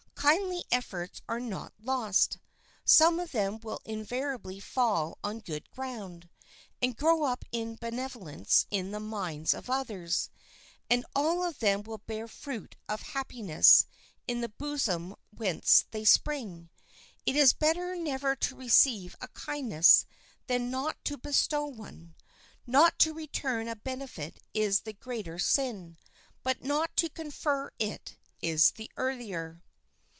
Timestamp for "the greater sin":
24.81-25.97